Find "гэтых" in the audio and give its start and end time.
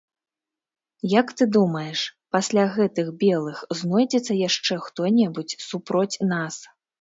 2.77-3.11